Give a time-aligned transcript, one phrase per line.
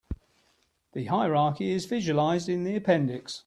[0.93, 3.39] The hierarchy is visualized in the appendix.